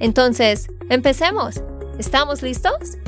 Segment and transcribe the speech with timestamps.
[0.00, 1.62] Entonces, empecemos.
[1.98, 2.98] ¿Estamos listos?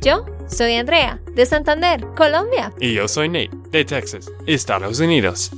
[0.00, 2.72] Yo soy Andrea, de Santander, Colombia.
[2.80, 5.50] Y yo soy Nate, de Texas, Estados Unidos.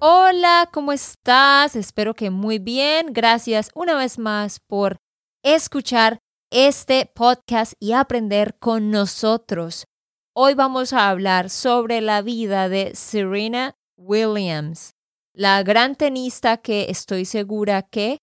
[0.00, 1.76] Hola, ¿cómo estás?
[1.76, 3.12] Espero que muy bien.
[3.12, 4.98] Gracias una vez más por
[5.42, 6.18] escuchar
[6.50, 9.86] este podcast y aprender con nosotros.
[10.34, 14.94] Hoy vamos a hablar sobre la vida de Serena Williams,
[15.32, 18.18] la gran tenista que estoy segura que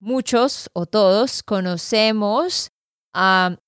[0.00, 2.68] muchos o todos conocemos.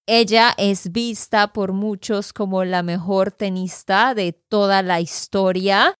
[0.06, 5.94] ella es vista por muchos como la mejor tenista de toda la historia,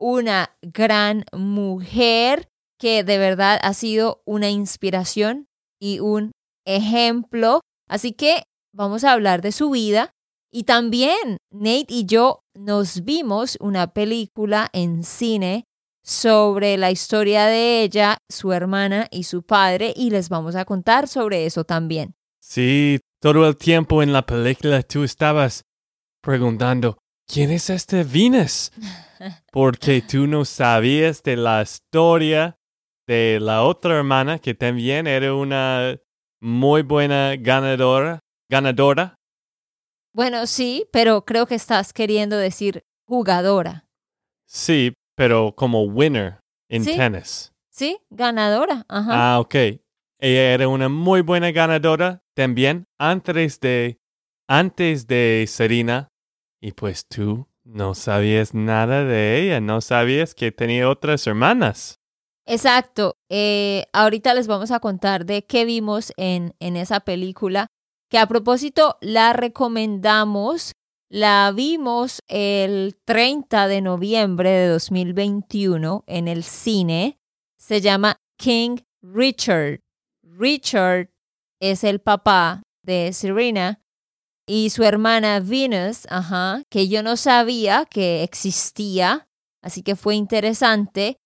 [0.00, 2.48] una gran mujer
[2.78, 5.46] que de verdad ha sido una inspiración
[5.80, 6.32] y un
[6.66, 7.60] ejemplo.
[7.88, 10.10] Así que vamos a hablar de su vida,
[10.50, 15.64] y también Nate y yo nos vimos una película en cine
[16.08, 21.06] sobre la historia de ella, su hermana y su padre y les vamos a contar
[21.06, 22.14] sobre eso también.
[22.40, 25.64] Sí, todo el tiempo en la película tú estabas
[26.22, 28.72] preguntando, ¿quién es este Venus?
[29.52, 32.56] Porque tú no sabías de la historia
[33.06, 35.98] de la otra hermana que también era una
[36.40, 38.20] muy buena ganadora,
[38.50, 39.18] ganadora
[40.18, 43.86] bueno, sí, pero creo que estás queriendo decir jugadora.
[44.46, 46.38] Sí, pero como winner
[46.68, 47.52] en tenis.
[47.68, 48.86] Sí, ganadora.
[48.88, 49.34] Ajá.
[49.34, 49.54] Ah, ok.
[50.20, 53.98] Ella era una muy buena ganadora también antes de,
[54.46, 56.06] antes de Serena.
[56.60, 61.96] Y pues tú no sabías nada de ella, no sabías que tenía otras hermanas.
[62.46, 63.16] Exacto.
[63.28, 67.66] Eh, ahorita les vamos a contar de qué vimos en, en esa película
[68.08, 70.74] que a propósito la recomendamos,
[71.08, 77.18] la vimos el 30 de noviembre de 2021 en el cine,
[77.58, 79.80] se llama King Richard.
[80.22, 81.10] Richard
[81.60, 83.82] es el papá de Serena
[84.46, 89.28] y su hermana Venus, ajá, que yo no sabía que existía,
[89.62, 91.18] así que fue interesante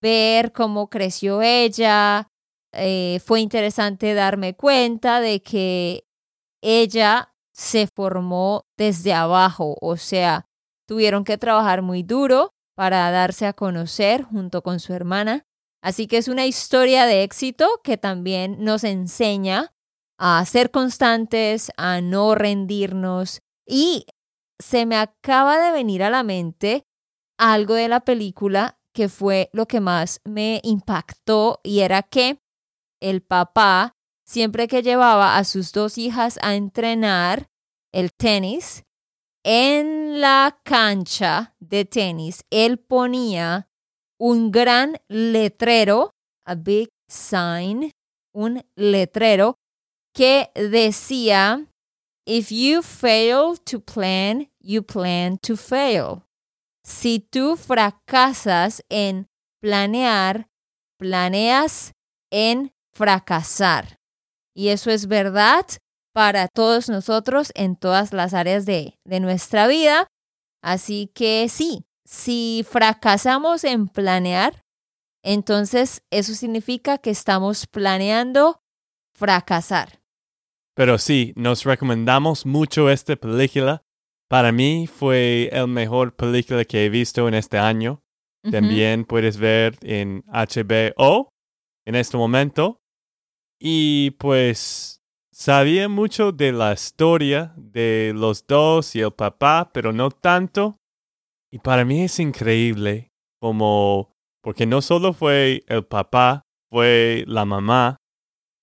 [0.00, 2.28] ver cómo creció ella,
[2.72, 6.04] eh, fue interesante darme cuenta de que
[6.62, 10.46] ella se formó desde abajo, o sea,
[10.86, 15.44] tuvieron que trabajar muy duro para darse a conocer junto con su hermana.
[15.82, 19.72] Así que es una historia de éxito que también nos enseña
[20.18, 23.42] a ser constantes, a no rendirnos.
[23.66, 24.06] Y
[24.58, 26.84] se me acaba de venir a la mente
[27.38, 32.38] algo de la película que fue lo que más me impactó y era que
[33.00, 33.96] el papá
[34.32, 37.50] siempre que llevaba a sus dos hijas a entrenar
[37.92, 38.82] el tenis,
[39.44, 43.68] en la cancha de tenis, él ponía
[44.18, 46.12] un gran letrero,
[46.46, 47.92] a big sign,
[48.32, 49.58] un letrero
[50.14, 51.66] que decía,
[52.24, 56.22] If you fail to plan, you plan to fail.
[56.84, 59.28] Si tú fracasas en
[59.60, 60.48] planear,
[60.98, 61.92] planeas
[62.30, 64.01] en fracasar.
[64.54, 65.66] Y eso es verdad
[66.12, 70.06] para todos nosotros en todas las áreas de, de nuestra vida.
[70.62, 74.62] Así que sí, si fracasamos en planear,
[75.24, 78.60] entonces eso significa que estamos planeando
[79.16, 80.00] fracasar.
[80.74, 83.82] Pero sí, nos recomendamos mucho esta película.
[84.28, 88.02] Para mí fue el mejor película que he visto en este año.
[88.50, 91.28] También puedes ver en HBO
[91.86, 92.81] en este momento.
[93.64, 95.00] Y pues
[95.30, 100.78] sabía mucho de la historia de los dos y el papá, pero no tanto.
[101.48, 104.10] Y para mí es increíble como,
[104.42, 106.42] porque no solo fue el papá,
[106.72, 107.98] fue la mamá,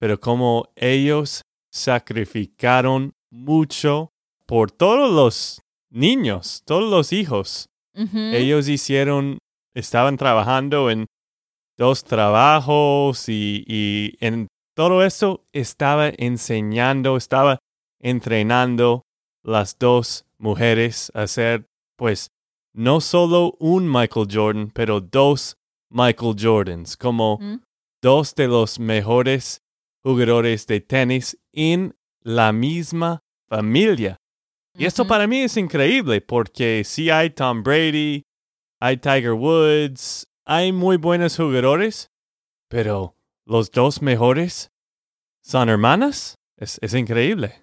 [0.02, 4.10] pero como ellos sacrificaron mucho
[4.46, 7.68] por todos los niños, todos los hijos.
[7.94, 9.38] Ellos hicieron,
[9.74, 11.06] estaban trabajando en
[11.78, 14.48] dos trabajos y, y en
[14.80, 17.60] todo eso estaba enseñando, estaba
[18.02, 19.04] entrenando
[19.44, 21.68] las dos mujeres a ser,
[21.98, 22.32] pues,
[22.74, 25.58] no solo un Michael Jordan, pero dos
[25.90, 27.42] Michael Jordans, como
[28.02, 29.62] dos de los mejores
[30.02, 31.94] jugadores de tenis en
[32.24, 34.16] la misma familia.
[34.78, 38.24] Y esto para mí es increíble porque sí hay Tom Brady,
[38.80, 42.10] hay Tiger Woods, hay muy buenos jugadores,
[42.70, 43.19] pero
[43.50, 44.70] los dos mejores
[45.44, 46.36] son hermanas.
[46.58, 47.62] Es, es increíble.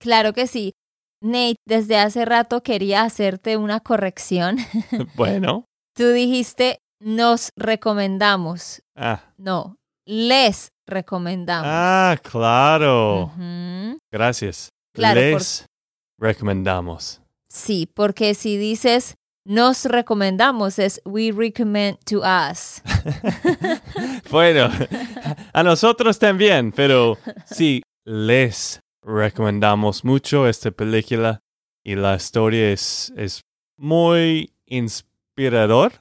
[0.00, 0.72] Claro que sí.
[1.20, 4.56] Nate, desde hace rato quería hacerte una corrección.
[5.14, 5.64] bueno,
[5.94, 8.80] Tú dijiste nos recomendamos.
[8.96, 9.76] ah, No,
[10.06, 11.66] les recomendamos.
[11.68, 13.32] ah, claro.
[14.10, 14.68] Gracias.
[14.94, 15.66] Claro, por- Les
[16.18, 17.20] recomendamos.
[17.48, 19.14] Sí, porque si dices
[19.44, 22.82] nos recomendamos es we recommend to us.
[24.30, 24.70] bueno,
[25.52, 31.40] a nosotros también, pero sí, les recomendamos mucho esta película
[31.84, 33.42] y la historia es, es
[33.76, 35.92] muy inspirador.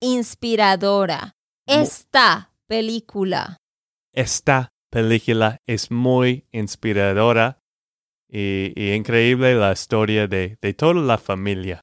[0.00, 1.32] Inspiradora.
[1.66, 3.56] Esta película.
[4.12, 7.58] Esta película es muy inspiradora
[8.28, 11.80] y, y increíble la historia de, de toda la familia.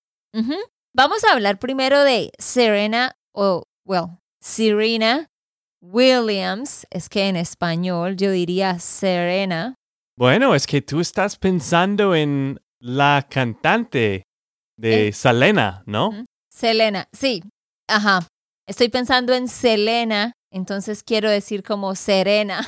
[0.96, 5.28] Vamos a hablar primero de Serena o, well, Serena
[5.82, 6.86] Williams.
[6.92, 9.76] Es que en español yo diría Serena.
[10.18, 14.24] Bueno, es que tú estás pensando en la cantante
[14.78, 15.14] de Eh.
[15.14, 16.10] Selena, ¿no?
[16.10, 16.26] Ujú.
[16.52, 17.44] Selena, sí.
[17.88, 18.28] Ajá.
[18.68, 22.68] Estoy pensando en Selena, entonces quiero decir como Serena.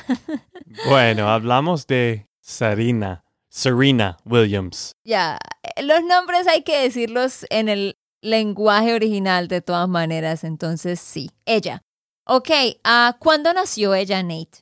[0.88, 4.92] Bueno, hablamos de Serena, Serena Williams.
[5.06, 5.38] ya,
[5.82, 11.82] los nombres hay que decirlos en el lenguaje original de todas maneras, entonces sí, ella.
[12.24, 12.50] Ok,
[12.84, 14.60] ah, ¿cuándo nació ella, Nate?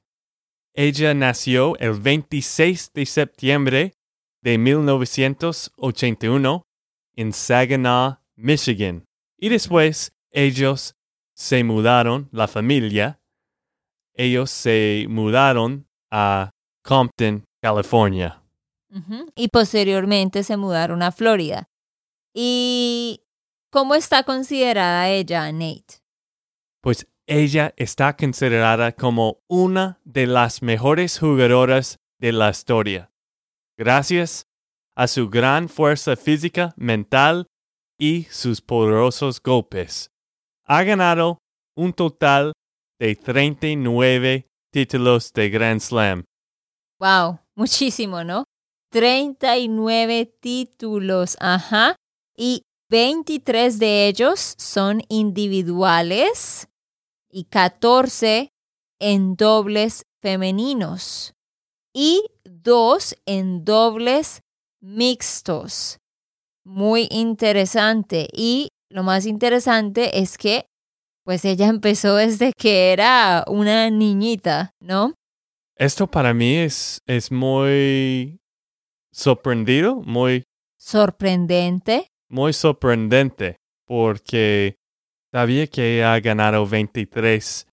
[0.75, 3.95] Ella nació el 26 de septiembre
[4.43, 6.67] de 1981
[7.17, 9.05] en Saginaw, Michigan.
[9.39, 10.95] Y después ellos
[11.35, 13.19] se mudaron, la familia,
[14.15, 16.51] ellos se mudaron a
[16.83, 18.44] Compton, California.
[19.35, 21.69] Y posteriormente se mudaron a Florida.
[22.32, 23.23] ¿Y
[23.70, 26.02] cómo está considerada ella, Nate?
[26.81, 33.11] Pues ella está considerada como una de las mejores jugadoras de la historia,
[33.79, 34.46] gracias
[34.94, 37.46] a su gran fuerza física, mental
[37.99, 40.11] y sus poderosos golpes.
[40.67, 41.38] Ha ganado
[41.76, 42.52] un total
[43.00, 46.25] de 39 títulos de Grand Slam.
[47.00, 48.44] Wow, muchísimo, ¿no?
[48.94, 51.96] 39 títulos, ajá.
[52.37, 56.69] Y 23 de ellos son individuales
[57.29, 58.50] y 14
[59.00, 61.35] en dobles femeninos
[61.93, 64.43] y dos en dobles
[64.81, 65.99] mixtos.
[66.64, 68.29] Muy interesante.
[68.32, 70.67] Y lo más interesante es que,
[71.25, 75.14] pues ella empezó desde que era una niñita, ¿no?
[75.75, 78.38] Esto para mí es, es muy
[79.15, 80.45] sorprendido, muy
[80.77, 82.09] Sorprendente.
[82.29, 83.57] muy sorprendente
[83.87, 84.77] porque
[85.33, 87.67] sabía que ha ganado 23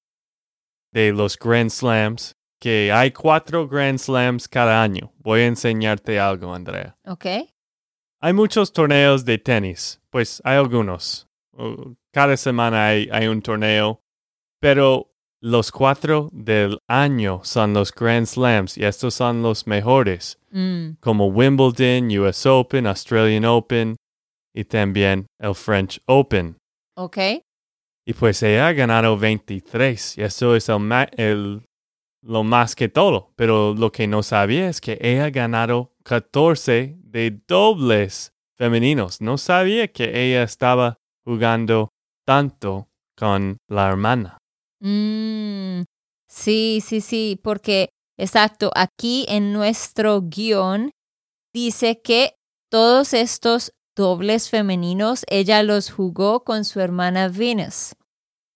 [0.94, 5.12] de los Grand Slams, que hay cuatro Grand Slams cada año.
[5.18, 6.98] Voy a enseñarte algo, Andrea.
[7.06, 7.26] ¿Ok?
[8.22, 11.28] Hay muchos torneos de tenis, pues hay algunos.
[11.54, 14.02] Uh, Cada semana hay, hay un torneo,
[14.60, 15.11] pero
[15.42, 21.28] los cuatro del año son los Grand Slams y estos son los mejores Mm, como
[21.28, 23.96] Wimbledon, US Open, Australian Open
[24.54, 26.58] y también el French Open.
[26.98, 27.18] ¿Ok?
[28.06, 31.62] Y pues ella ha ganado 23 y eso es el, ma- el-
[32.22, 33.32] lo más que todo.
[33.38, 39.22] Pero lo que no sabía es que ella ha ganado 14 de dobles femeninos.
[39.22, 41.90] No sabía que ella estaba jugando
[42.28, 44.38] tanto con la hermana.
[44.82, 45.84] Mm,
[46.28, 50.92] sí, sí, sí, porque, exacto, aquí en nuestro guion
[51.54, 52.36] dice que
[52.70, 57.94] todos estos dobles femeninos ella los jugó con su hermana Venus.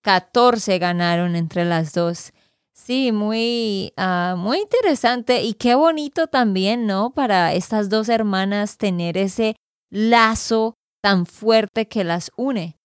[0.01, 2.31] 14 ganaron entre las dos.
[2.73, 7.13] Sí, muy, ah, muy interesante y qué bonito también, ¿no?
[7.13, 9.55] Para estas dos hermanas tener ese
[9.89, 12.77] lazo tan fuerte que las une.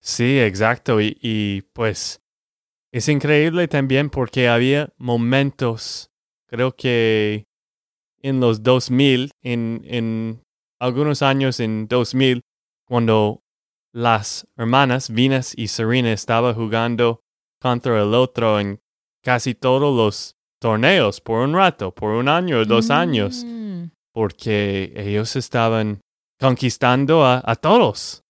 [0.00, 1.00] Sí, exacto.
[1.00, 2.20] Y, pues
[2.96, 6.10] es increíble también porque había momentos,
[6.46, 7.44] creo que
[8.22, 10.42] en los 2000, en, en
[10.78, 12.42] algunos años en 2000,
[12.86, 13.40] cuando
[13.92, 17.20] las hermanas Venus y Serena estaban jugando
[17.60, 18.78] contra el otro en
[19.24, 23.86] casi todos los torneos por un rato, por un año o dos años, Mm.
[24.12, 26.00] porque ellos estaban
[26.38, 28.22] conquistando a, a todos.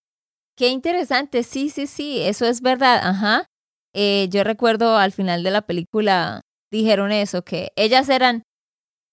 [0.56, 3.46] Qué interesante, sí, sí, sí, eso es verdad, ajá.
[3.94, 8.42] Eh, yo recuerdo al final de la película dijeron eso, que ellas eran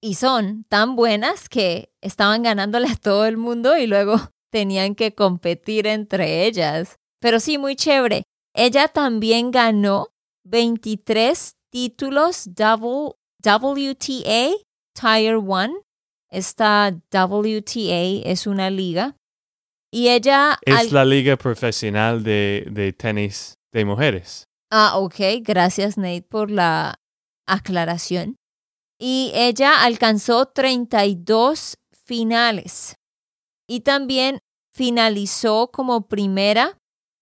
[0.01, 4.15] y son tan buenas que estaban ganándole a todo el mundo y luego
[4.51, 6.95] tenían que competir entre ellas.
[7.19, 8.23] Pero sí, muy chévere.
[8.53, 10.07] Ella también ganó
[10.43, 13.15] 23 títulos WTA
[14.93, 15.73] Tire 1.
[16.31, 19.15] Esta WTA es una liga.
[19.93, 20.57] Y ella...
[20.65, 24.47] Es la liga profesional de, de tenis de mujeres.
[24.71, 25.15] Ah, ok.
[25.41, 26.95] Gracias, Nate, por la
[27.45, 28.37] aclaración.
[28.97, 32.95] Y ella alcanzó 32 finales.
[33.67, 34.39] Y también
[34.73, 36.77] finalizó como primera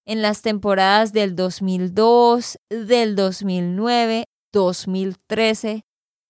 [0.05, 5.81] en las temporadas del 2002, del 2009, 2013,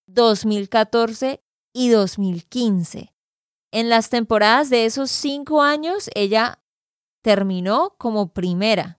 [0.07, 1.41] 2014
[1.73, 3.13] y 2015.
[3.71, 6.61] En las temporadas de esos cinco años, ella
[7.21, 8.98] terminó como primera.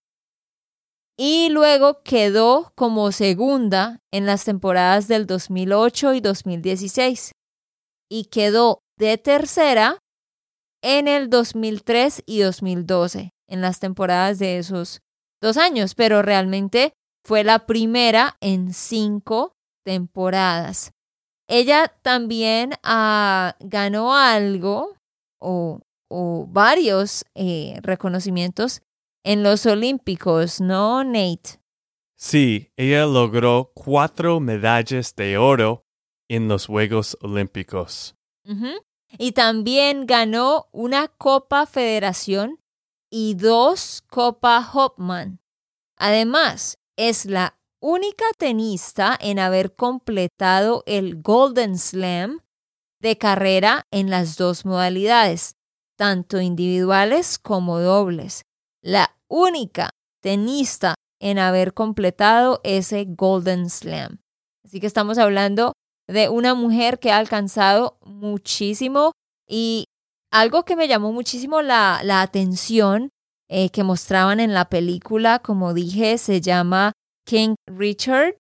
[1.23, 7.33] Y luego quedó como segunda en las temporadas del 2008 y 2016.
[8.09, 9.99] Y quedó de tercera
[10.83, 15.03] en el 2003 y 2012, en las temporadas de esos
[15.43, 15.95] dos años.
[15.95, 19.53] Pero realmente fue la primera en cinco
[19.85, 20.93] temporadas.
[21.51, 24.97] Ella también ah, ganó algo
[25.39, 25.83] o,
[26.49, 28.81] varios eh, reconocimientos
[29.25, 31.61] en los Olímpicos, ¿no, Nate?
[32.17, 35.87] Sí, ella logró cuatro medallas de oro
[36.29, 38.15] en los Juegos Olímpicos.
[39.19, 42.61] Y también ganó una Copa Federación
[43.11, 45.41] y dos Copa Hopman.
[45.97, 52.41] Además, es la única tenista en haber completado el Golden Slam
[53.01, 55.57] de carrera en las dos modalidades,
[55.97, 58.45] tanto individuales como dobles.
[58.83, 59.91] La única
[60.23, 64.19] tenista en haber completado ese Golden Slam.
[64.65, 65.73] Así que estamos hablando
[66.07, 69.13] de una mujer que ha alcanzado muchísimo
[69.49, 69.85] y
[70.33, 73.11] algo que me llamó muchísimo la, atención
[73.49, 76.93] eh, que mostraban en la película, como dije, se llama
[77.27, 78.37] King Richard.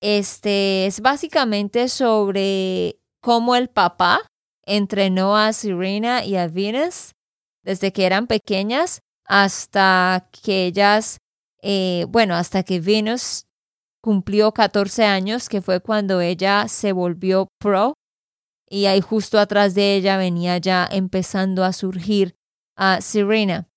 [0.00, 4.26] Este es básicamente sobre cómo el papá
[4.64, 7.12] entrenó a Serena y a Venus
[7.64, 11.18] desde que eran pequeñas hasta que ellas,
[11.62, 13.46] eh, bueno, hasta que Venus
[14.00, 17.94] cumplió 14 años, que fue cuando ella se volvió pro.
[18.68, 22.36] Y ahí justo atrás de ella venía ya empezando a surgir
[22.76, 23.68] a Serena.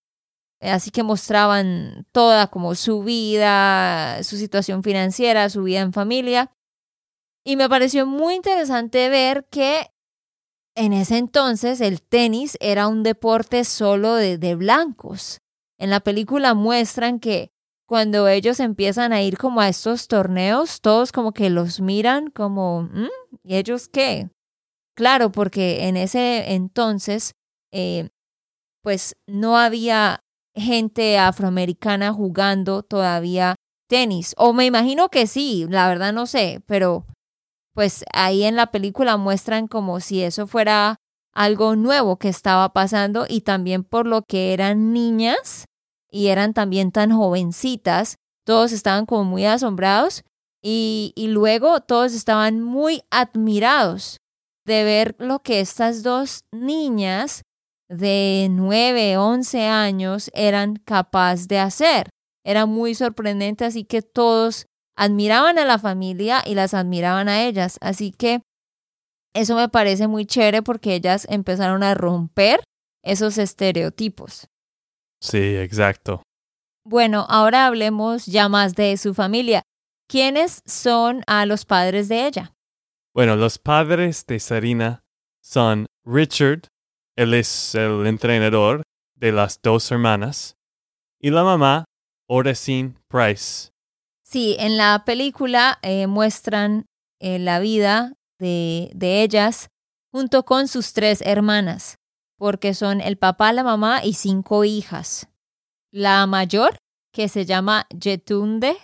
[0.62, 6.52] Así que mostraban toda como su vida, su situación financiera, su vida en familia.
[7.46, 9.90] Y me pareció muy interesante ver que
[10.76, 15.40] en ese entonces el tenis era un deporte solo de, blancos.
[15.78, 17.52] En la película muestran que
[17.88, 22.84] cuando ellos empiezan a ir como a estos torneos, todos como que los miran como,
[22.84, 23.10] mm,
[23.44, 24.30] ¿y ellos qué?
[24.96, 27.34] Claro, porque en ese entonces,
[27.72, 28.10] eh,
[28.84, 30.24] pues no había
[30.56, 33.56] gente afroamericana jugando todavía
[33.88, 34.36] tenis.
[34.38, 37.06] O me imagino que sí, la verdad no sé, pero
[37.80, 40.98] pues ahí en la película muestran como si eso fuera
[41.34, 45.64] algo nuevo que estaba pasando y también por lo que eran niñas
[46.12, 50.26] y eran también tan jovencitas, todos estaban como muy asombrados
[50.62, 54.18] y, luego todos estaban muy admirados
[54.66, 57.44] de ver lo que estas dos niñas
[57.88, 62.10] de 9, 11 años eran capaces de hacer.
[62.44, 64.66] Era muy sorprendente, así que todos
[65.00, 67.78] admiraban a la familia y las admiraban a ellas.
[67.80, 68.42] Así que
[69.34, 72.60] eso me parece muy chévere porque ellas empezaron a romper
[73.02, 74.48] esos estereotipos.
[75.22, 76.22] Sí, exacto.
[76.86, 79.64] Bueno, ahora hablemos ya más de su familia.
[80.10, 82.54] ¿Quiénes son a los padres de ella?
[83.14, 85.02] Bueno, los padres de Sarina
[85.42, 86.68] son Richard,
[87.16, 88.84] él es el entrenador
[89.16, 90.58] de las dos hermanas.
[91.22, 91.86] Y la mamá,
[92.28, 93.70] Oracine Price.
[94.30, 96.86] Sí, en la película eh, muestran
[97.20, 99.70] eh, la vida de, de ellas
[100.12, 101.96] junto con sus tres hermanas,
[102.38, 105.28] porque son el papá, la mamá y cinco hijas.
[105.92, 106.78] La mayor,
[107.12, 108.78] que se llama Yetunde,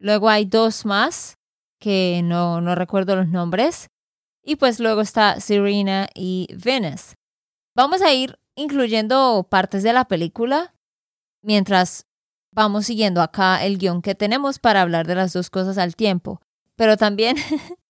[0.00, 1.34] luego hay dos más,
[1.80, 3.86] que no, no recuerdo los nombres,
[4.44, 7.14] y pues luego está Serena y Venus.
[7.76, 10.74] Vamos a ir incluyendo partes de la película
[11.42, 12.06] mientras
[12.52, 16.40] vamos siguiendo acá el guion que tenemos para hablar de las dos cosas al tiempo.
[16.76, 17.36] Pero también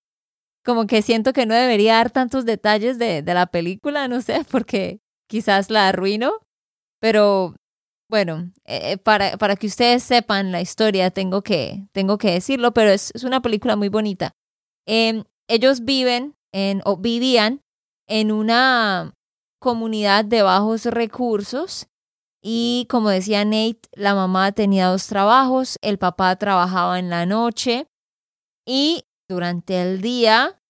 [0.65, 5.01] como que siento que no debería dar tantos detalles de, la película, no sé, porque
[5.29, 6.33] quizás la arruino.
[7.01, 7.55] Pero
[8.09, 12.91] bueno, eh, para, para, que ustedes sepan la historia tengo que, tengo que decirlo, pero
[12.91, 14.35] es, es una película muy bonita.
[14.87, 17.63] Em, ellos viven en, o vivían
[18.09, 19.15] en una
[19.61, 21.90] comunidad de bajos recursos
[22.43, 27.87] y como decía Nate, la mamá tenía dos trabajos, el papá trabajaba en la noche
[28.67, 30.61] y durante el día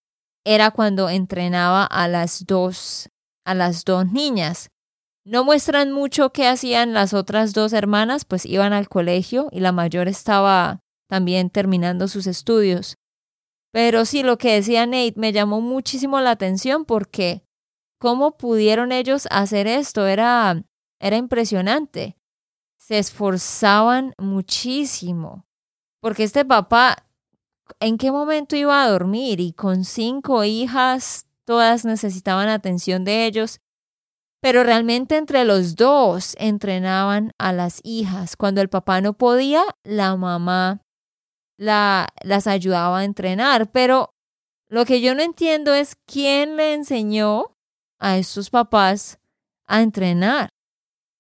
[0.45, 3.09] era cuando entrenaba a las dos,
[3.45, 4.71] a las dos niñas.
[5.25, 9.71] No muestran mucho qué hacían las otras dos hermanas, pues iban al colegio y la
[9.71, 12.97] mayor estaba también terminando sus estudios.
[13.73, 17.45] Pero sí, lo que decía Nate me llamó muchísimo la atención porque
[18.00, 20.65] cómo pudieron ellos hacer esto era,
[21.00, 22.16] era impresionante.
[22.76, 25.47] Se esforzaban muchísimo.
[26.00, 26.97] Porque este papá,
[27.80, 29.40] ¿en qué momento iba a dormir?
[29.40, 33.61] Y con cinco hijas, todas necesitaban atención de ellos.
[34.40, 38.37] Pero realmente entre los dos entrenaban a las hijas.
[38.37, 40.80] Cuando el papá no podía, la mamá
[41.59, 43.71] la, las ayudaba a entrenar.
[43.71, 44.14] Pero
[44.69, 47.57] lo que yo no entiendo es quién le enseñó
[47.99, 49.19] a estos papás
[49.66, 50.49] a entrenar,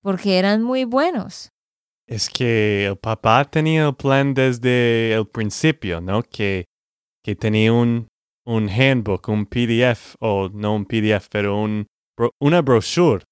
[0.02, 1.50] porque eran muy buenos.
[2.06, 6.22] Es que el papá tenía el plan desde el principio, ¿no?
[6.22, 6.64] Que,
[7.22, 8.08] que tenía un,
[8.44, 11.86] un handbook, un PDF, o no un PDF, pero un
[12.38, 13.24] una brochure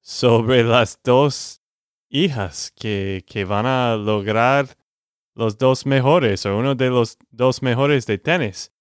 [0.00, 1.62] sobre las dos
[2.10, 4.76] hijas que, que van a lograr
[5.34, 8.72] los dos mejores o uno de los dos mejores de tenis.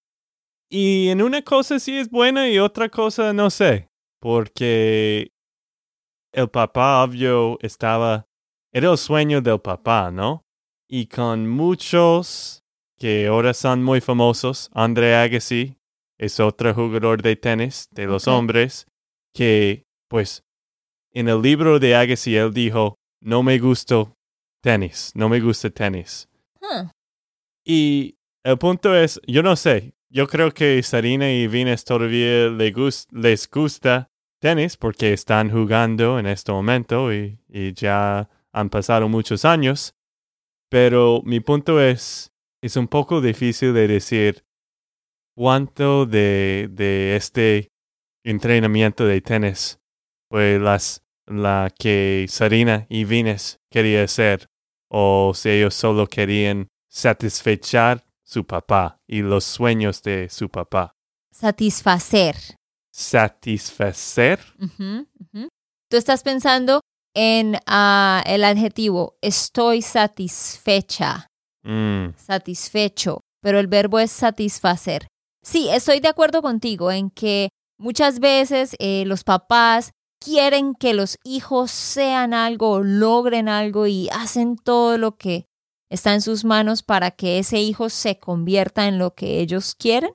[0.70, 5.32] Y en una cosa sí es buena y otra cosa no sé, porque
[6.32, 8.28] el papá obvio estaba,
[8.72, 10.44] era el sueño del papá, ¿no?
[10.88, 12.64] Y con muchos
[12.98, 15.78] que ahora son muy famosos, Andre Agassi
[16.18, 18.86] es otro jugador de tenis de los hombres,
[19.34, 20.44] que, pues,
[21.14, 24.12] en el libro de Agassi él dijo, no me gusta
[24.62, 26.28] tenis, no me gusta tenis.
[27.66, 33.50] Y el punto es, yo no sé, yo creo que Sarina y Venus todavía les
[33.50, 39.94] gusta tenis porque están jugando en este momento y, y ya han pasado muchos años.
[40.70, 44.46] Pero mi punto es, es un poco difícil de decir
[45.36, 47.72] cuánto de, de este
[48.24, 49.80] entrenamiento de tenis
[50.30, 54.48] fue las, la que Sarina y Venus quería hacer,
[54.90, 60.96] o si ellos solo querían satisfechar su papá y los sueños de su papá.
[61.32, 62.59] Satisfacer.
[63.00, 64.40] Satisfacer.
[65.90, 66.82] Tú estás pensando
[67.16, 71.28] en ah, el adjetivo estoy satisfecha.
[71.64, 72.10] Mm.
[72.18, 75.08] Satisfecho, pero el verbo es satisfacer.
[75.44, 81.16] Sí, estoy de acuerdo contigo en que Muchas veces eh, los papás quieren que los
[81.24, 85.46] hijos sean algo, logren algo y hacen todo lo que
[85.90, 90.12] está en sus manos para que ese hijo se convierta en lo que ellos quieren,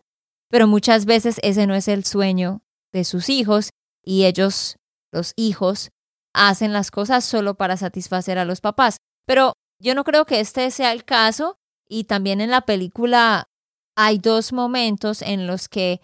[0.51, 2.61] pero muchas veces ese no es el sueño
[2.95, 3.71] de sus hijos
[4.03, 4.77] y ellos,
[5.13, 5.91] los hijos,
[6.33, 8.97] hacen las cosas solo para satisfacer a los papás.
[9.27, 13.49] Pero yo no creo que este sea el caso y también en la película
[13.97, 16.01] hay dos momentos en los que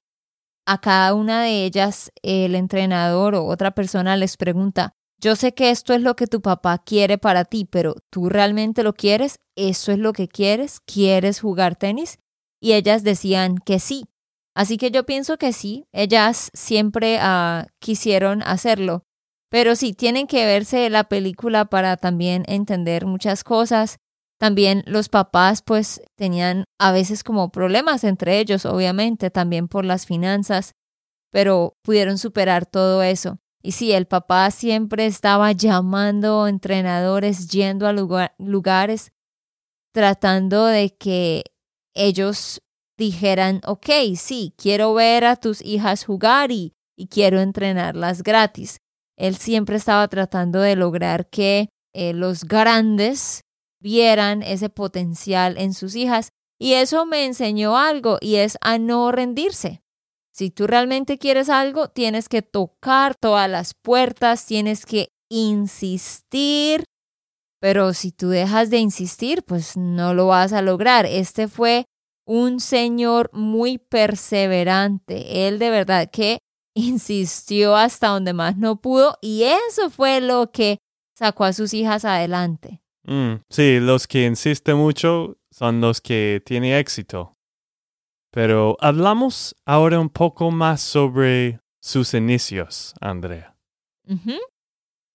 [0.67, 5.71] a cada una de ellas el entrenador o otra persona les pregunta, yo sé que
[5.71, 9.39] esto es lo que tu papá quiere para ti, pero ¿tú realmente lo quieres?
[9.55, 10.81] ¿Eso es lo que quieres?
[10.81, 12.19] ¿Quieres jugar tenis?
[12.61, 14.07] Y ellas decían que sí.
[14.55, 19.05] Así que yo pienso que sí, ellas siempre uh, quisieron hacerlo.
[19.51, 23.99] Pero sí, tienen que verse la película para también entender muchas cosas.
[24.39, 30.07] También los papás pues tenían a veces como problemas entre ellos, obviamente, también por las
[30.07, 30.73] finanzas,
[31.31, 33.39] pero pudieron superar todo eso.
[33.63, 37.93] Y sí, el papá siempre estaba llamando entrenadores, yendo a
[38.39, 39.13] lugares,
[39.93, 41.45] tratando de que
[41.95, 42.63] ellos
[43.01, 48.79] dijeran, ok, sí, quiero ver a tus hijas jugar y, y quiero entrenarlas gratis.
[49.17, 53.41] Él siempre estaba tratando de lograr que eh, los grandes
[53.81, 56.29] vieran ese potencial en sus hijas.
[56.59, 59.81] Y eso me enseñó algo y es a no rendirse.
[60.33, 66.85] Si tú realmente quieres algo, tienes que tocar todas las puertas, tienes que insistir.
[67.61, 71.07] Pero si tú dejas de insistir, pues no lo vas a lograr.
[71.07, 71.87] Este fue
[72.31, 75.49] un señor muy perseverante.
[75.49, 76.39] Él de verdad que
[76.75, 80.79] insistió hasta donde más no pudo y eso fue lo que
[81.13, 82.83] sacó a sus hijas adelante.
[83.03, 87.35] Mm, sí, los que insisten mucho son los que tienen éxito.
[88.31, 93.57] Pero hablamos ahora un poco más sobre sus inicios, Andrea.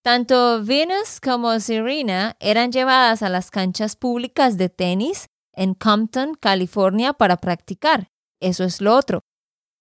[0.02, 7.12] Tanto Venus como Serena eran llevadas a las canchas públicas de tenis en Compton, California,
[7.12, 8.08] para practicar.
[8.40, 9.24] eso es lo otro.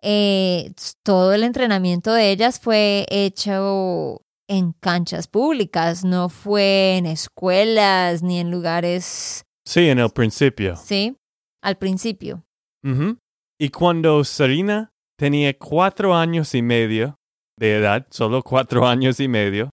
[0.02, 8.22] Eh, todo el entrenamiento de ellas fue hecho en canchas públicas, no fue en escuelas
[8.24, 9.44] ni en lugares.
[9.66, 10.76] Sí, en el principio.
[10.76, 11.18] Sí,
[11.62, 12.44] al principio.
[13.60, 17.18] Y cuando Serena tenía cuatro años y medio
[17.58, 19.72] de edad, solo cuatro años y medio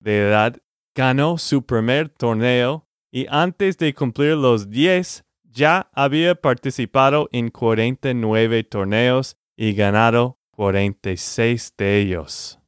[0.00, 0.56] de edad,
[0.96, 8.64] ganó su primer torneo y antes de cumplir los diez ya había participado en 49
[8.64, 12.58] torneos y ganado 46 de ellos.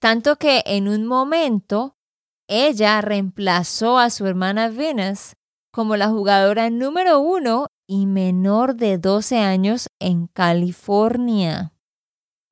[0.00, 1.96] Tanto que en un momento
[2.48, 5.34] ella reemplazó a su hermana Venus
[5.72, 11.72] como la jugadora número uno y menor de 12 años en California.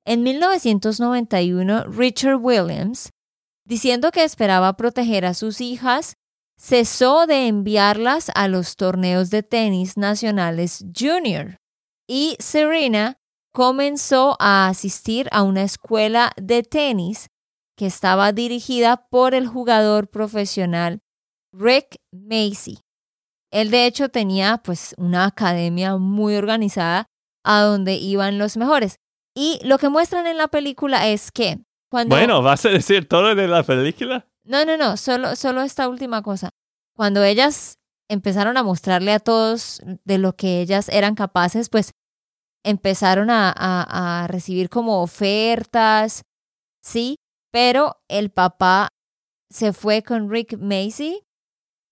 [0.05, 3.11] En 1991, Richard Williams,
[3.65, 6.17] diciendo que esperaba proteger a sus hijas,
[6.63, 11.59] cesó de enviarlas a los torneos de tenis nacionales junior
[12.09, 13.19] y Serena
[13.53, 17.31] comenzó a asistir a una escuela de tenis
[17.77, 21.01] que estaba dirigida por el jugador profesional
[21.53, 22.79] Rick Macy.
[23.51, 27.07] Él de hecho tenía pues una academia muy organizada
[27.45, 29.01] a donde iban los mejores.
[29.35, 31.59] Y lo que muestran en la película es que
[31.91, 32.15] cuando...
[32.15, 34.27] Bueno, ¿vas a decir todo de la película?
[34.45, 36.51] No, no, no, solo, solo esta última cosa.
[36.97, 37.79] Cuando ellas
[38.09, 41.93] empezaron a mostrarle a todos de lo que ellas eran capaces, pues
[42.65, 46.23] empezaron a, a, a recibir como ofertas,
[46.83, 47.17] ¿sí?
[47.53, 48.89] Pero el papá
[49.51, 51.23] se fue con Rick Macy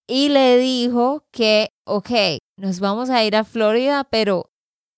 [0.08, 2.10] y le dijo que, ok,
[2.56, 4.50] nos vamos a ir a Florida, pero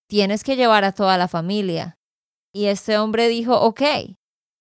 [0.09, 1.97] tienes que llevar a toda la familia.
[2.53, 3.81] Y este hombre dijo, ok.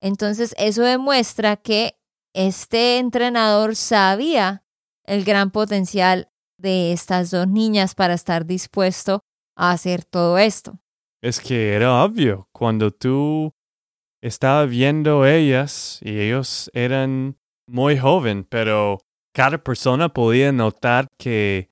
[0.02, 1.96] Entonces eso demuestra que
[2.34, 4.64] este entrenador sabía
[5.04, 9.24] el gran potencial de estas dos niñas para estar dispuesto
[9.56, 10.78] a hacer todo esto.
[11.20, 13.52] Es que era obvio, cuando tú
[14.20, 18.98] estabas viendo ellas y ellos eran muy joven, pero
[19.32, 21.70] cada persona podía notar que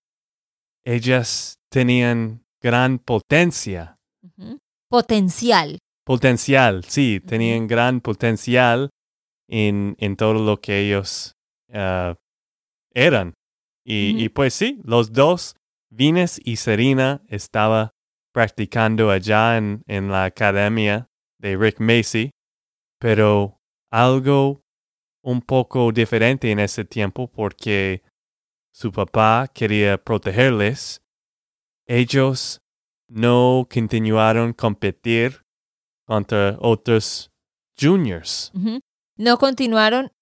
[0.84, 3.98] ellas tenían gran potencia.
[4.88, 5.78] Potencial.
[6.04, 8.90] Potencial, sí, tenían gran potencial
[9.50, 11.34] en, en, todo lo que ellos
[11.72, 12.14] ah,
[12.94, 13.34] eran.
[13.84, 15.56] Y, y, pues sí, los dos,
[15.90, 17.90] Vines y Serena, estaba
[18.32, 21.08] practicando allá en, en la academia
[21.38, 22.30] de Rick Macy,
[23.00, 23.58] pero
[23.90, 24.62] algo
[25.22, 28.02] un poco diferente en ese tiempo porque
[28.72, 31.02] su papá quería protegerles.
[31.86, 32.60] Ellos
[33.08, 35.42] no continuaron competir
[36.06, 37.30] contra otros
[37.78, 38.52] juniors.
[39.20, 40.12] No continuaron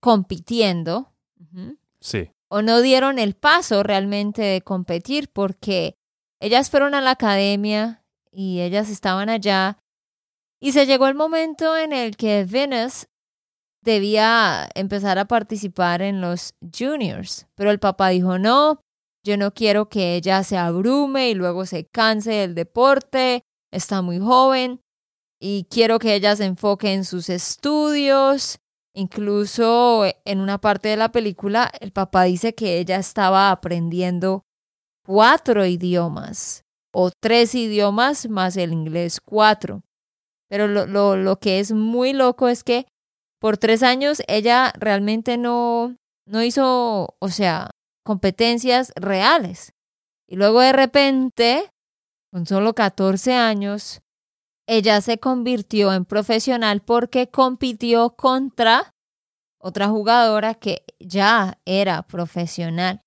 [0.00, 1.12] compitiendo.
[2.00, 2.30] Sí.
[2.48, 5.96] O no dieron el paso realmente de competir porque
[6.40, 9.76] ellas fueron a la academia y ellas estaban allá.
[10.62, 13.06] Y se llegó el momento en el que Venus
[13.84, 17.48] debía empezar a participar en los juniors.
[17.54, 18.80] Pero el papá dijo, no,
[19.26, 24.18] yo no quiero que ella se abrume y luego se canse del deporte, está muy
[24.18, 24.80] joven
[25.44, 28.60] y quiero que ella se enfoque en sus estudios.
[28.94, 34.44] Incluso en una parte de la película, el papá dice que ella estaba aprendiendo
[35.04, 36.62] cuatro idiomas
[36.94, 39.82] o tres idiomas más el inglés cuatro.
[40.48, 42.86] Pero lo, lo, lo que es muy loco es que
[43.40, 47.70] por tres años ella realmente no, no hizo, o sea,
[48.04, 49.72] competencias reales.
[50.28, 51.68] Y luego de repente,
[52.30, 54.01] con solo 14 años,
[54.74, 58.94] ella se convirtió en profesional porque compitió contra
[59.58, 63.02] otra jugadora que ya era profesional.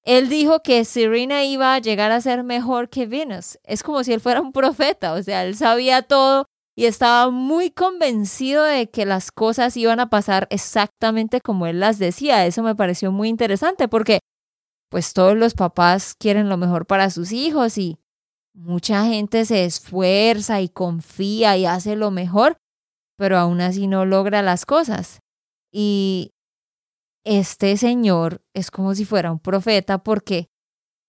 [0.04, 3.58] él dijo que Serena iba a llegar a ser mejor que Venus.
[3.64, 7.70] Es como si él fuera un profeta, o sea, él sabía todo y estaba muy
[7.70, 12.46] convencido de que las cosas iban a pasar exactamente como él las decía.
[12.46, 14.20] Eso me pareció muy interesante porque
[14.90, 17.98] pues todos los papás quieren lo mejor para sus hijos y
[18.54, 22.56] mucha gente se esfuerza y confía y hace lo mejor,
[23.16, 25.20] pero aún así no logra las cosas.
[25.70, 26.32] Y
[27.24, 30.48] este señor es como si fuera un profeta porque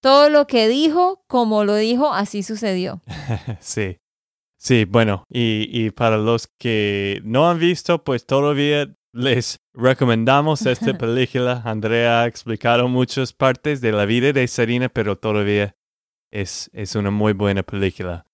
[0.01, 3.01] todo lo que dijo, como lo dijo, así sucedió.
[3.59, 3.97] sí.
[4.57, 10.93] Sí, bueno, y, y, para los que no han visto, pues todavía les recomendamos esta
[10.97, 11.61] película.
[11.65, 15.75] Andrea ha explicado muchas partes de la vida de Serena, pero todavía
[16.31, 18.25] es, es una muy buena película.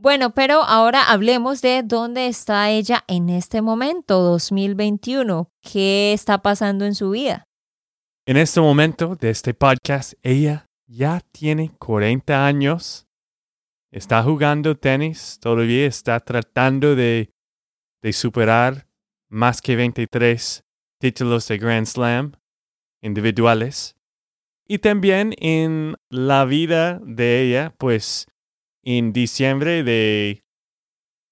[0.00, 5.50] Bueno, pero ahora hablemos de dónde está ella en este momento, 2021.
[5.60, 7.44] ¿Qué está pasando en su vida?
[8.26, 13.06] En este momento de este podcast, ella ya tiene 40 años
[13.90, 17.30] está jugando tenis, todavía está tratando de,
[18.02, 18.86] de superar
[19.28, 20.64] más que 23
[20.98, 22.32] títulos de Grand Slam
[23.02, 23.96] individuales.
[24.66, 28.26] Y también en la vida de ella, pues
[28.82, 30.42] en diciembre de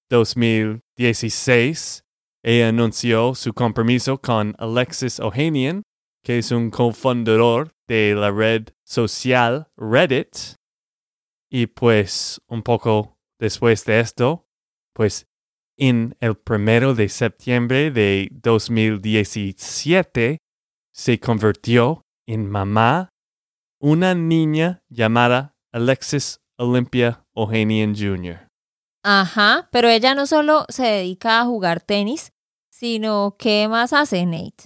[0.09, 2.03] 2016,
[2.43, 5.83] ella anunció su compromiso con Alexis Ohanian,
[6.23, 10.55] que es un cofundador de la red social Reddit,
[11.51, 14.47] y pues un poco después de esto,
[14.93, 15.27] pues
[15.77, 20.37] en el primero de septiembre de 2017
[20.93, 23.09] se convirtió en mamá
[23.81, 28.47] una niña llamada Alexis Olympia Ohanian Jr.
[29.03, 32.33] Ajá, pero ella no solo se dedica a jugar tenis,
[32.69, 34.65] sino ¿qué más hace Nate?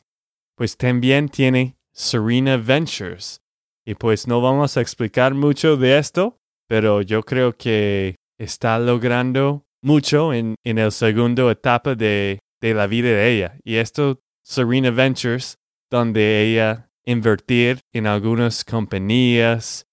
[0.56, 3.42] Pues también tiene Serena Ventures.
[3.86, 9.66] Y pues no vamos a explicar mucho de esto, pero yo creo que está logrando
[9.82, 13.58] mucho en, en el segundo etapa de, de la vida de ella.
[13.64, 15.58] Y esto, Serena Ventures,
[15.92, 19.86] donde ella invertir en algunas compañías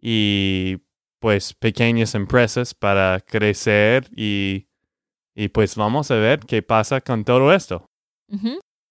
[0.00, 0.78] y
[1.18, 4.68] pues pequeñas empresas para crecer y,
[5.34, 7.88] y pues vamos a ver qué pasa con todo esto.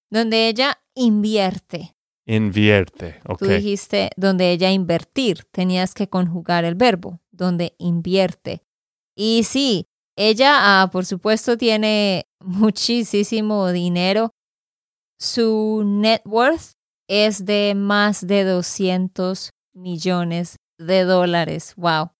[0.10, 1.96] Donde ella invierte.
[2.26, 3.40] Invierte, ok.
[3.40, 8.64] Tú dijiste donde ella invertir, tenías que conjugar el verbo, donde invierte.
[9.16, 9.86] Y sí,
[10.18, 14.32] ella, ah, por supuesto, tiene muchísimo dinero.
[15.20, 16.74] Su net worth
[17.08, 21.74] es de más de 200 millones de dólares.
[21.78, 22.12] Wow.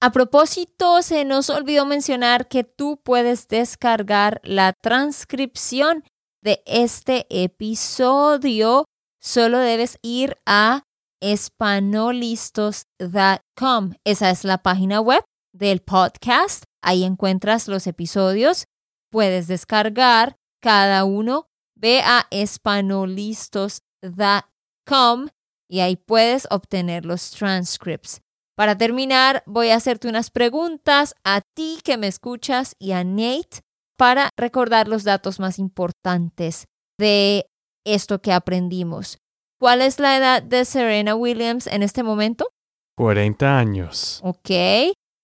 [0.00, 6.04] A propósito, se nos olvidó mencionar que tú puedes descargar la transcripción
[6.42, 8.84] de este episodio
[9.26, 10.84] solo debes ir a
[11.20, 13.94] espanolistos.com.
[14.04, 16.62] Esa es la página web del podcast.
[16.82, 18.66] Ahí encuentras los episodios.
[19.10, 21.48] Puedes descargar cada uno.
[21.74, 25.26] Ve a espanolistos.com
[25.68, 28.20] y ahí puedes obtener los transcripts.
[28.56, 33.60] Para terminar, voy a hacerte unas preguntas a ti que me escuchas y a Nate
[33.98, 36.66] para recordar los datos más importantes
[36.98, 37.46] de
[37.84, 39.18] esto que aprendimos.
[39.58, 42.50] ¿Cuál es la edad de Serena Williams en este momento?
[42.96, 44.20] 40 años.
[44.22, 44.50] Ok.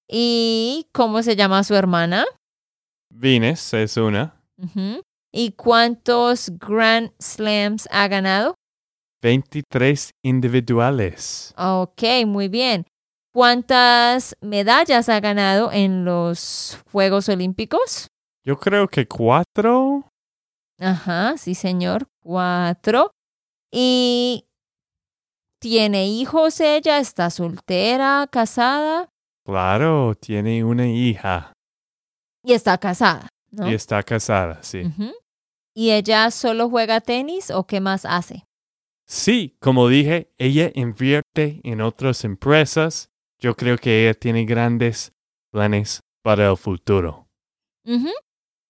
[0.08, 2.24] ¿Y cómo se llama su hermana?
[3.10, 4.40] Venus es una.
[5.32, 8.54] ¿Y cuántos Grand Slams ha ganado?
[9.22, 11.54] 23 individuales.
[11.56, 12.86] Ok, muy bien.
[13.32, 18.08] ¿Cuántas medallas ha ganado en los Juegos Olímpicos?
[18.44, 20.04] Yo creo que cuatro.
[20.78, 23.12] Ajá, sí, señor, cuatro.
[23.70, 24.44] ¿Y
[25.60, 26.98] tiene hijos ella?
[26.98, 29.08] ¿Está soltera, casada?
[29.46, 31.52] Claro, tiene una hija.
[32.44, 33.70] Y está casada, ¿no?
[33.70, 34.82] Y está casada, sí.
[35.74, 38.44] ¿Y ella solo juega tenis o qué más hace?
[39.06, 43.08] Sí, como dije, ella invierte en otras empresas.
[43.38, 45.12] yo creo que ella tiene grandes
[45.50, 47.28] planes para el futuro.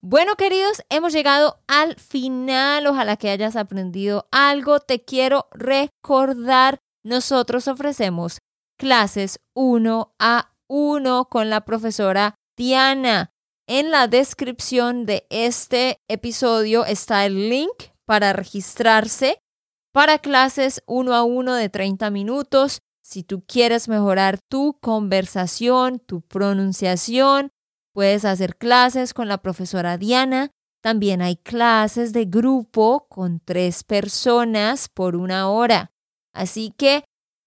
[0.05, 2.87] Bueno, queridos, hemos llegado al final.
[2.87, 4.81] Ojalá que hayas aprendido algo.
[4.81, 8.39] Te quiero recordar, nosotros ofrecemos
[8.79, 13.31] clases uno a uno con la profesora Diana.
[13.69, 19.39] En la descripción de este episodio está el link para registrarse
[19.93, 22.81] para clases uno a uno de 30 minutos.
[23.03, 27.53] Si tú quieres mejorar tu conversación, tu pronunciación,
[27.93, 30.51] puedes hacer clases con la profesora Diana.
[30.83, 35.93] También hay clases de grupo con tres personas por una hora.
[36.33, 37.05] Así que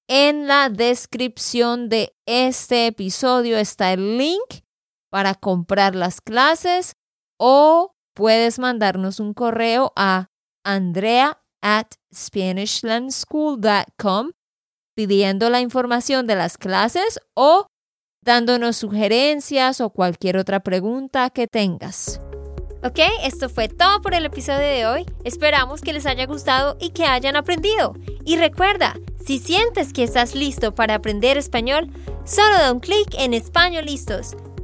[0.08, 4.62] en la descripción de este episodio está el link
[5.10, 6.94] para comprar las clases
[7.40, 10.28] o puedes mandarnos un correo a
[10.64, 14.32] andrea at SpanishLandSchool.com
[14.96, 17.68] pidiendo la información de las clases o
[18.24, 22.22] dándonos sugerencias o cualquier otra pregunta que tengas.
[22.84, 25.06] Ok, esto fue todo por el episodio de hoy.
[25.24, 27.96] Esperamos que les haya gustado y que hayan aprendido.
[28.26, 31.90] Y recuerda, si sientes que estás listo para aprender español,
[32.26, 34.36] solo da un clic en Español Listos.